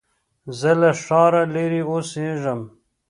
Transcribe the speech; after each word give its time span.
زه 0.59 0.71
له 0.81 0.91
ښاره 1.03 1.43
لرې 1.53 1.81
اوسېږم 1.89 2.61